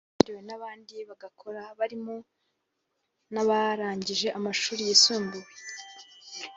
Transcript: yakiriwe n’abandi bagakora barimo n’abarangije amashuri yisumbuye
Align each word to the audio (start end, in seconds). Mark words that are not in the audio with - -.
yakiriwe 0.07 0.41
n’abandi 0.47 0.95
bagakora 1.09 1.61
barimo 1.79 2.15
n’abarangije 3.33 4.27
amashuri 4.37 4.81
yisumbuye 4.89 5.47